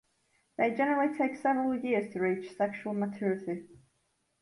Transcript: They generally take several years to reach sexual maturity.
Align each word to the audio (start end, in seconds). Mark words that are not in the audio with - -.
They 0.57 0.73
generally 0.73 1.15
take 1.15 1.35
several 1.35 1.77
years 1.79 2.11
to 2.13 2.21
reach 2.21 2.55
sexual 2.57 2.95
maturity. 2.95 3.67